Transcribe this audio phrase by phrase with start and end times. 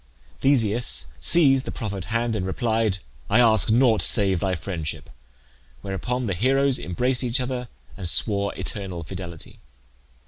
[0.39, 2.97] Theseus seized the proffered hand and replied,
[3.29, 5.11] "I ask nought save thy friendship;"
[5.83, 9.59] whereupon the heroes embraced each other and swore eternal fidelity.